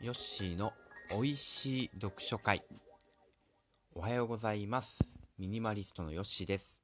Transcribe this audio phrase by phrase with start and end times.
[0.00, 0.70] ヨッシーの
[1.10, 2.62] 美味しい読書会。
[3.96, 5.18] おはようございます。
[5.40, 6.80] ミニマリストのヨッシーです。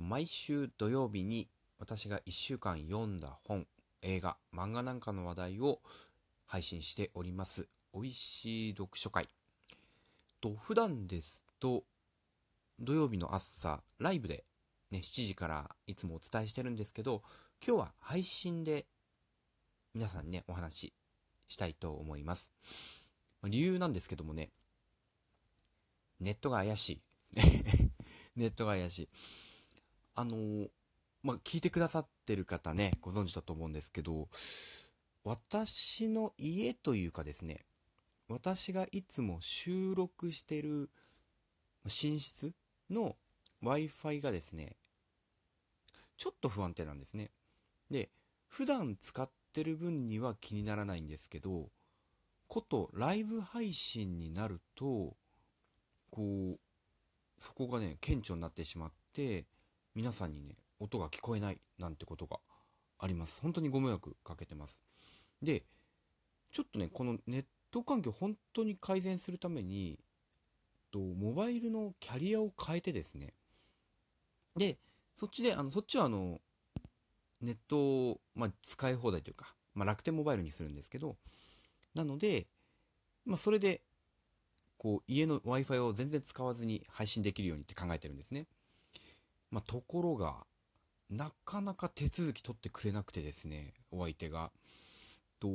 [0.00, 3.68] 毎週土曜日に私が1週間読んだ本、
[4.02, 5.78] 映画、漫画なんかの話題を
[6.44, 7.68] 配信しております。
[7.94, 9.28] 美味しい読書会。
[10.40, 11.84] と普段ですと
[12.80, 14.42] 土曜日の朝ライブで
[14.90, 17.22] ね、7時からいつもお伝えしてるんですけど、
[17.64, 18.86] 今日は配信で
[19.94, 20.92] 皆さんにね、お話
[21.50, 22.54] したいと思います。
[23.44, 24.50] 理由なんですけどもね、
[26.20, 27.02] ネットが怪しい。
[28.36, 29.08] ネットが怪しい。
[30.14, 30.70] あのー
[31.22, 34.28] まあ、聞いてくださってる方ね、ご存知だと思うんですけど、
[35.24, 37.66] 私の家というかですね、
[38.28, 40.88] 私がいつも収録してる
[41.84, 42.54] 寝室
[42.88, 43.16] の
[43.62, 44.76] Wi-Fi がですね、
[46.16, 47.30] ちょっと不安定なんですね。
[47.90, 48.08] で、
[48.46, 51.70] 普段使ってる分には気にならないんですけど、
[52.48, 55.16] ことライブ配信になると、
[56.10, 56.58] こう、
[57.38, 59.46] そこがね、顕著になってしまって、
[59.94, 62.38] 皆さんにね、音が聞こえないなんてことが
[62.98, 63.40] あります。
[63.40, 64.82] 本当にご迷惑かけてます。
[65.42, 65.64] で、
[66.52, 69.98] ちょっとね、このネット環境本当に改善するために、
[70.90, 73.34] とモバイルのキャリアを変えてですね、
[74.56, 74.78] で、
[75.14, 76.40] そっちで、あの、そっちはあの、
[77.40, 81.16] ネットを、まあ、使い放題というか、まあ、楽天モバイルにするんですけど、
[81.94, 82.46] なので、
[83.24, 83.82] まあ、それで、
[84.78, 88.46] こう、家の Wi-Fi を全然使わずに配信できるようにって考えてるんですね。
[89.50, 90.46] まあ、ところが、
[91.10, 94.52] なかなか手続き取ってくれなくてですね、お相手が。
[95.40, 95.48] と、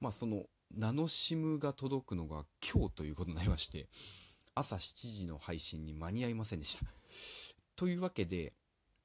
[0.00, 3.88] まあ、その、ナノシムが届くのが今日ということになりまして、
[4.54, 6.86] 朝7時の配信に間に合いませんでした。
[7.76, 8.54] というわけで、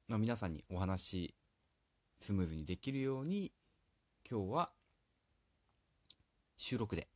[0.08, 1.36] まあ、皆さんにお話、
[2.20, 3.52] スムーズにできるように、
[4.30, 4.72] 今日は、
[6.58, 7.08] 収録で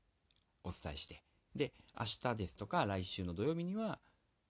[0.64, 1.24] お伝えして、
[1.56, 4.00] で、明日ですとか来週の土曜日には、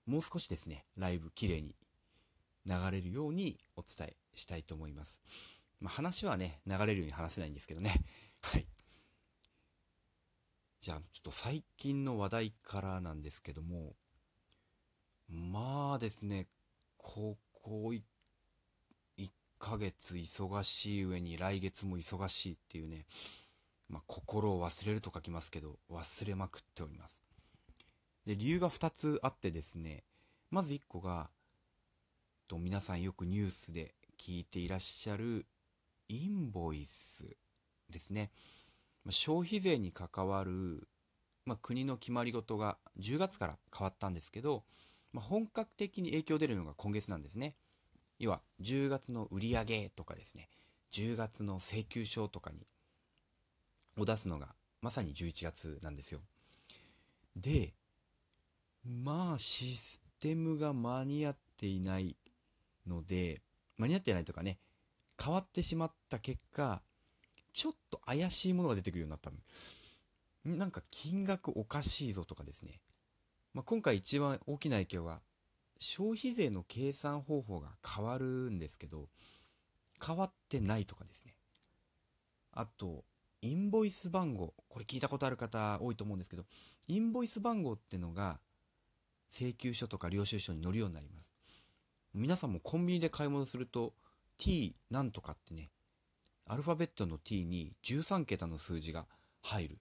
[0.06, 1.76] もう少しですね、ライブ綺麗に
[2.66, 5.20] 流れるようにお伝えしたいと思います。
[5.80, 7.94] まあ、話はね、流れるように話せないんですけどね。
[8.42, 8.68] はい。
[10.82, 13.96] じゃあ、ちょっと最近の話題からなんですけども、
[15.28, 16.48] まあですね、
[16.98, 18.04] ここ1
[19.62, 23.06] ヶ月忙しい上に来月も忙しいっていうね、
[23.90, 27.22] まあ、心を忘れると書きますけど、忘れまくっております。
[28.26, 30.04] で、理由が2つあってですね、
[30.50, 31.30] まず1個が、
[32.48, 35.46] と皆さんよくニュースで聞いていらっしゃる
[36.10, 37.38] インボイス
[37.92, 38.32] ですね。
[39.12, 40.88] 消費税に関わる、
[41.46, 44.64] まあ、国の決まり事が10月から変わったんですけど、
[45.14, 47.56] まあ、本格的に影響出るのが今月なんですね。
[48.22, 50.48] 要は10月の売り上げとかですね、
[50.92, 52.68] 10月の請求書とかに
[53.98, 56.20] を出すのがまさに11月なんですよ。
[57.36, 57.74] で、
[58.86, 62.16] まあシステムが間に合っていない
[62.86, 63.42] ので、
[63.80, 64.60] 間に合ってないとかね、
[65.20, 66.84] 変わってしまった結果、
[67.54, 70.58] ちょっと怪しいものが出てくるようになったの。
[70.58, 72.80] なんか金額おかしいぞとかですね。
[73.56, 75.22] まあ、今回一番大きな影響が、
[75.82, 79.10] 消費税の計算方法が変わるんですけど、
[80.06, 81.36] 変わってないとかですね。
[82.52, 83.04] あと、
[83.42, 84.54] インボイス番号。
[84.70, 86.46] これ聞いたことある方多いと思うんですけど、
[86.88, 88.40] インボイス番号ってのが、
[89.32, 91.34] 請求書とか領収書に載るようになります。
[92.14, 93.96] 皆さんもコンビニで買い物すると、
[94.38, 95.72] t なんとかってね、
[96.46, 99.08] アルファベットの t に13桁の数字が
[99.42, 99.80] 入る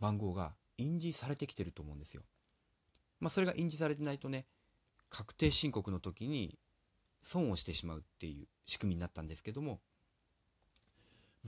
[0.00, 2.22] 番号が印字されてきてると思うんですよ。
[3.20, 4.46] まあそれが印字されてないとね、
[5.08, 6.58] 確定申告の時に
[7.22, 9.80] 損をしてしまうっていう仕組みになったんですけども、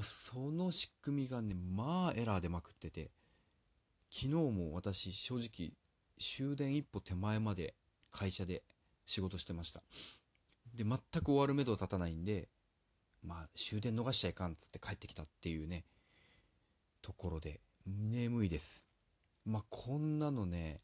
[0.00, 3.10] その仕組みがね、まあエラー出まくってて、
[4.10, 5.72] 昨日も私正直
[6.18, 7.74] 終電一歩手前まで
[8.10, 8.62] 会社で
[9.06, 9.82] 仕事してました。
[10.74, 12.48] で、全く終わる目処立たないんで、
[13.22, 15.84] まあ終電逃しちゃいかんっつって帰ってきたっていうね、
[17.02, 18.86] ところで、眠いです。
[19.44, 20.80] まあこんなのね、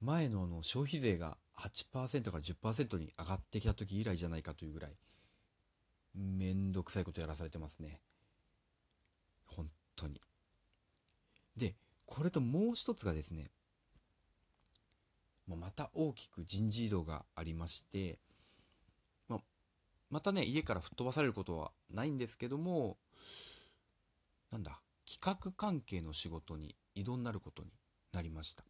[0.00, 4.94] 前のあの消費税が8%から10%に上がってきた時以来じゃないかというぐらい、
[6.14, 8.00] めんどくさいことやらされてますね。
[9.46, 10.20] 本当に。
[11.56, 11.74] で、
[12.06, 13.50] これともう一つがですね、
[15.46, 18.18] また大きく人事異動がありまして、
[19.28, 19.40] ま
[20.10, 22.96] またね、家から吹っ飛ばされることはないんですけども、
[24.50, 27.70] なんだ、企画関係の仕事に異動になることに
[28.12, 28.64] なりました。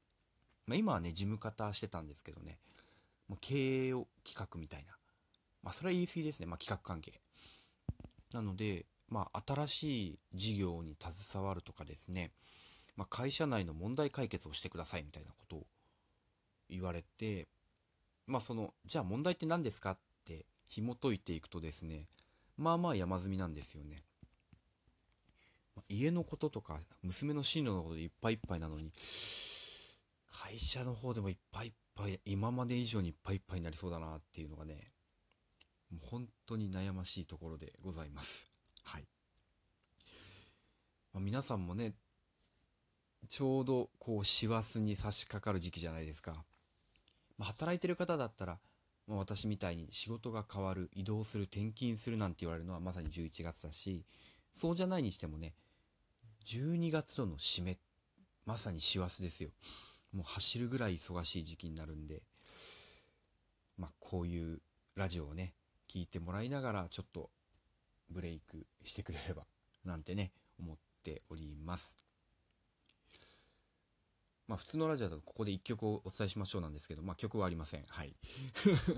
[0.66, 2.58] まあ、今はね、事務方してたんですけどね、
[3.28, 4.96] まあ、経営を企画みたいな。
[5.62, 6.46] まあ、それは言い過ぎですね。
[6.46, 7.20] まあ、企画関係。
[8.32, 12.32] なので、まあ、新しい事業に携わるとかですね、
[12.96, 15.66] まあ、会社内の問題解決をしてくださいみたいなことを
[16.68, 17.48] 言われて、
[18.26, 22.06] まあその、じゃあ問題って何ですかって紐解いていくとですね、
[22.56, 24.02] まあまあ山積みなんですよね。
[25.88, 28.90] 家のこととか、娘の進路のことでいっぱいいっぱいなのに、
[30.34, 34.92] 会社の方でもいっぱいいっぱい、今まで以上にいっぱいいっぱいになりそうだなっていうのがね、
[35.90, 38.50] もう本当に悩ましいところでございます。
[38.82, 39.06] はい。
[41.12, 41.94] まあ、皆さんもね、
[43.28, 46.44] ちょうどこう師走に差し掛かる時期じゃないですか。
[47.38, 48.58] まあ、働いてる方だったら、
[49.06, 54.04] まあ、私みたいに仕事が変わる、移動する、転勤するなんて言われるのはまさに11月だし、
[54.52, 55.54] そうじゃないにしてもね、
[56.46, 57.78] 12月度の締め、
[58.46, 59.50] まさに師走ですよ。
[60.14, 62.22] もう走るぐらい忙しい時期になるんで、
[63.76, 64.60] まあこういう
[64.96, 65.54] ラジオをね、
[65.88, 67.30] 聞いてもらいながらちょっと
[68.10, 69.44] ブレイクしてくれれば
[69.84, 71.96] なんてね、思っております。
[74.46, 77.84] まあ普通のラジオだとここで一曲をお伝えしましょうなんですけど、まあ曲はありません。
[77.88, 78.14] はい。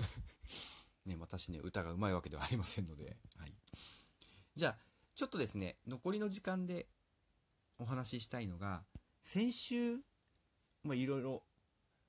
[1.05, 3.53] ね、私ね、歌がうまいわけではありませんので、はい。
[4.55, 4.77] じゃあ、
[5.15, 6.87] ちょっとですね、残りの時間で
[7.79, 8.85] お話ししたいのが、
[9.21, 9.99] 先週、
[10.83, 11.43] まあいろいろ、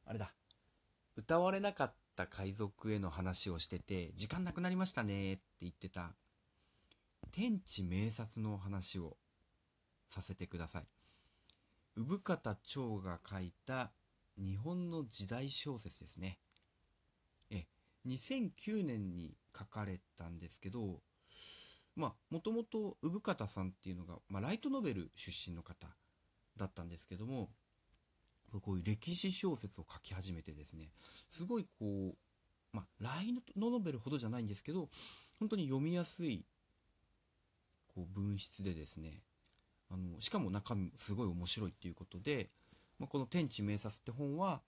[0.06, 0.32] あれだ、
[1.16, 6.14] 歌われなかった海賊への話をしてて、時間なくなりましたねって言ってた、
[7.30, 9.16] 天地名察の話を
[10.08, 10.86] させてください。
[11.96, 13.90] 産方長が書いた
[14.36, 16.38] 日本の時代小説ですね。
[17.50, 17.66] え、
[18.06, 21.00] 2009年に書かれたんですけど、
[21.96, 25.88] まあ、もともと産方さんっていうのが、まあ、ライトノベル出身の方
[26.56, 27.50] だったんですけども、
[28.52, 30.90] こういう歴史小説を書き始めてですね、
[31.30, 32.16] すごいこう、
[32.72, 34.88] まあ、ライトノベルほどじゃないんですけど、
[35.38, 36.44] 本当に読みやすい、
[37.94, 39.22] こう、文筆でですね、
[39.90, 42.50] あの、しかも中身すごい面白いっていうことで、
[42.98, 44.60] まあ、この天地名察って本は、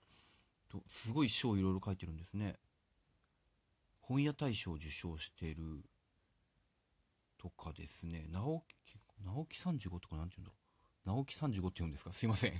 [0.69, 2.57] とすごい賞いろいろ書いてるんですね。
[4.01, 5.83] 本屋大賞を受賞してる
[7.37, 10.61] とかですね、直木、直木35とかなんて言うんだろう。
[11.07, 12.13] 直木35って言うんですか？
[12.13, 12.53] すいません。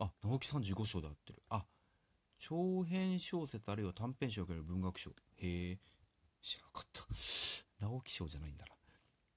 [0.00, 1.42] あ、直木35賞で合ってる。
[1.50, 1.64] あ、
[2.38, 5.10] 長編小説あるいは短編賞を受ける文学賞。
[5.10, 5.78] へえ、
[6.42, 7.02] 知らなかった。
[7.80, 8.72] 直木賞じゃないんだな。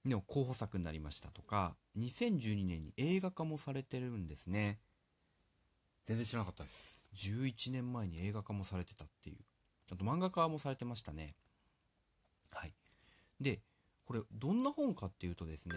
[0.06, 4.80] でも候補作になりましたとか、2012年に映画化もされてるんですね。
[6.06, 7.06] 全然知らなかったです。
[7.16, 9.38] 11年前に映画化もされてたっていう。
[9.92, 11.36] あと漫画化もされてましたね。
[12.52, 12.74] はい。
[13.40, 13.62] で、
[14.06, 15.76] これどんな本かっていうとですね、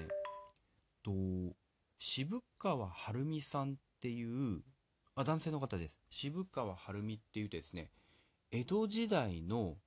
[1.05, 1.13] と
[1.99, 4.63] 渋川晴美さんっていう
[5.19, 5.99] あ男性の方です。
[6.11, 7.91] 渋川晴美っていうですね、
[8.51, 9.79] 江戸時代の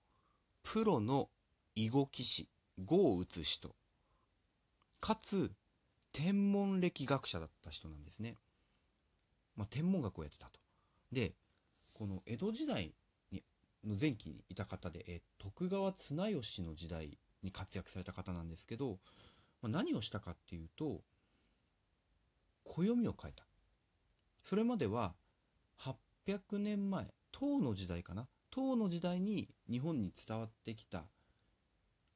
[0.64, 1.30] プロの
[1.76, 2.50] 囲碁棋士、
[2.84, 3.76] 碁を打つ人
[5.00, 5.52] かつ、
[6.14, 8.38] 天文歴学者だった人なんですね。
[9.56, 10.60] まあ、天文学をやってたと。
[11.12, 11.36] で、
[11.94, 12.96] この江戸時代
[13.32, 13.44] に
[13.86, 18.98] の前期にいた方で、え徳川綱吉の時代に活躍された方なんですけど、
[19.62, 21.02] まあ、何をしたかっていうと、
[22.64, 23.49] 暦を変えた。
[24.44, 25.14] それまでは、
[26.28, 28.28] 800年前、唐の時代かな？
[28.52, 31.04] 唐の時代に日本に伝わってきた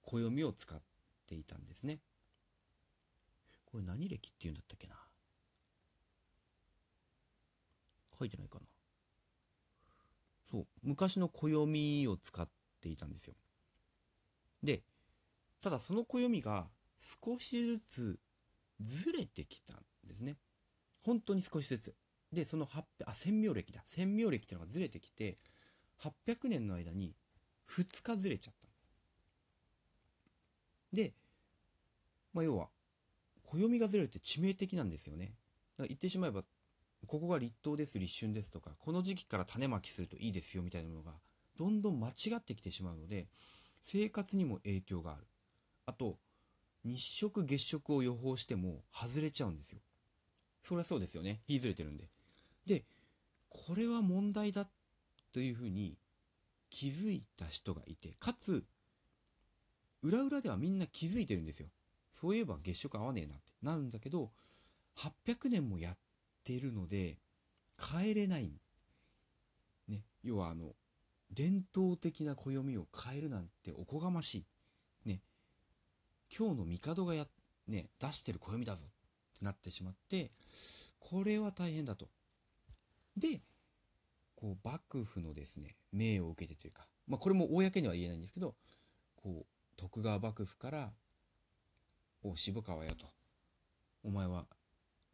[0.02, 0.82] 暦を使っ
[1.28, 2.00] ていたんですね。
[3.66, 4.96] これ何歴って言うんだったっけな？
[8.18, 8.66] 書いてないかな？
[10.46, 12.50] そう、昔の暦を使っ
[12.82, 13.36] ていたんですよ。
[14.64, 14.82] で、
[15.62, 16.68] ただその暦が
[17.00, 18.20] 少しずつ
[18.82, 19.78] ずれてきたん
[20.08, 20.36] ですね。
[21.06, 21.96] 本当に少しずつ。
[22.34, 23.84] で、その8、あ、千明暦だ。
[23.86, 25.38] 千明暦っていうのがずれてきて、
[26.00, 27.16] 800年の間に
[27.68, 28.68] 2日ずれちゃった。
[30.92, 31.14] で、
[32.34, 32.70] まあ、要は、
[33.44, 35.26] 暦がずれるって致命的なんですよね。
[35.26, 35.36] だか
[35.84, 36.44] ら言ってしまえば、
[37.08, 41.14] ここが立冬です、立春ですとか、この時期から種まきするといいですよみたいなものが、
[41.58, 43.28] どんどん間違ってきてしまうので、
[43.84, 45.28] 生活にも影響がある。
[45.86, 46.18] あと、
[46.84, 49.80] 日食月食を予報しても外れちゃうんですよ。
[50.64, 51.42] そりゃそうですよね。
[51.48, 52.06] 日ずれてるんで。
[52.66, 52.86] で、
[53.50, 54.68] これは問題だ
[55.32, 55.98] というふうに
[56.70, 58.66] 気づいた人がいて、かつ、
[60.02, 61.68] 裏裏ではみんな気づいてるんですよ。
[62.12, 64.32] そういえば月食合わねえなってなるんだけど、
[64.98, 65.98] 800年もやっ
[66.44, 67.18] てるので、
[67.92, 68.52] 変えれない。
[69.88, 70.04] ね。
[70.24, 70.76] 要はあの、
[71.32, 74.46] 伝統的な暦を変えるなんておこがまし
[75.06, 75.10] い。
[75.10, 75.22] ね。
[76.36, 77.26] 今日の帝がや、
[77.68, 80.32] ね、出してる暦だぞってなってしまって、
[81.00, 82.08] これは大変だと。
[83.18, 83.42] で、
[84.36, 88.56] こう、幕府のですね、命を受けてというか、まあこれも公には言えないんですけど、
[89.16, 89.46] こう、
[89.78, 90.92] 徳川幕府から
[92.24, 93.06] お渋川よと。
[94.04, 94.46] お前は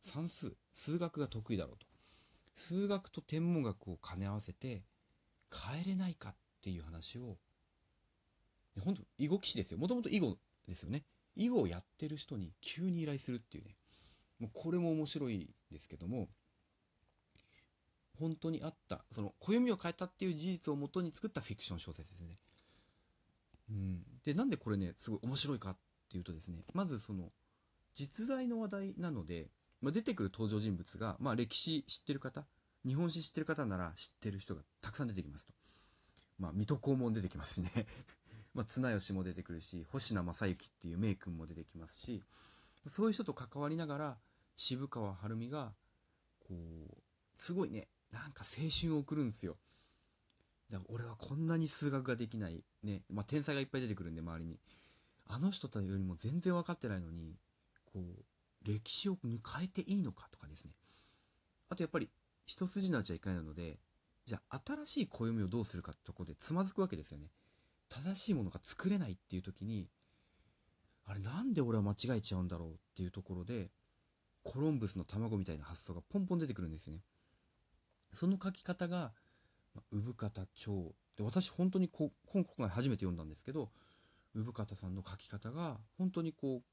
[0.01, 1.86] 算数、数学が得意だろうと。
[2.56, 4.84] 数学と天文学を兼ね合わせて
[5.51, 7.38] 帰れないかっていう話を、
[8.84, 9.77] 本当囲碁棋士ですよ。
[9.79, 10.38] もともと囲碁
[10.68, 11.03] ですよね。
[11.36, 13.75] 囲碁をやってる人に急に依頼するっていうね。
[14.39, 16.27] もうこれも面白いですけども、
[18.20, 22.38] 本当にあった、その暦を変えたっていう事実をもとに作ったフィクション小説ですね。
[23.72, 24.04] うん。
[24.24, 25.78] で、なんでこれね、すごい面白いかっ
[26.10, 27.30] ていうとですね、まずその、
[27.96, 29.50] 実在の話題なので、
[29.82, 32.46] まあ、出てくる登場人物が、まあ、歴史知ってる方、
[32.86, 35.54] 日本史知ってる方なら知ってる人がたくさん出てきますと。
[36.38, 37.70] まあ、水戸黄門出てきますしね。
[38.54, 42.24] まあ、綱吉も出てくるし、星名正幸っていう名君も出てきますし、
[42.88, 44.20] そういう人と関わりながら、
[44.56, 45.74] 渋川晴美が、
[46.40, 47.04] こう、
[47.36, 49.58] すごいね、なんか青春を送るんですよ。
[50.70, 54.60] だから俺はこんなに数学ができない、ね、まあ、天才がいっぱい出てくるんで、周りに。
[55.25, 57.36] あの人たちよりも全然分かってないのに、
[57.86, 58.24] こう、
[58.63, 60.74] 歴史を変えていいのかとかですね。
[61.70, 62.10] あとやっぱり、
[62.46, 63.78] 一筋縄じゃいかないので、
[64.25, 67.32] じゃあ新しい暦をどうするかってとこでつまずくわけですよね。
[67.89, 69.88] 正しいものが作れないっていう時に、
[71.06, 73.72] あれなんで俺は間違えちゃうんだろうっていうところで、
[74.44, 77.01] コロンブスの卵みたいな発想がポンポン出てくるんですよね。
[78.13, 79.13] その書き方が、
[79.92, 83.70] 産方町で私本当にこ今回初めて読んだんですけど
[84.36, 86.63] 産方さんの書き方が本当にこう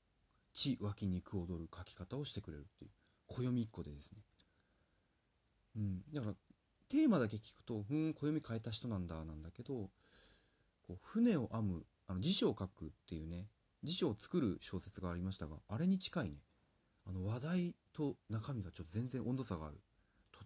[0.52, 2.90] 血湧き肉踊る書き方をしてくれるっていう
[3.28, 4.19] 暦一個でですね。
[5.76, 6.02] うん。
[6.12, 6.35] だから
[6.88, 9.90] テーマだけ聞くとふん暦変えた人なんだなんだけど
[10.87, 13.49] こう船を編むあの辞書を書くっていうね
[13.83, 16.37] 辞書を作る小説がありましたがあれに近いね。
[17.09, 19.76] あの話題と中身がちょっと全然温度差がある。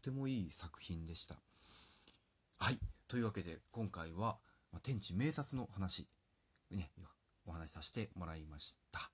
[0.00, 1.36] てもいい作品でした
[2.62, 2.78] はい。
[3.08, 4.38] というわけで、今回は、
[4.70, 6.06] ま、天地明察の話、
[6.70, 6.90] ね、
[7.46, 9.10] お話しさせてもらいました。